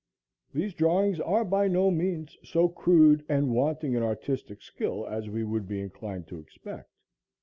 [0.51, 5.43] These drawings are by no means so crude and wanting in artistic skill as we
[5.43, 6.89] would be inclined to expect.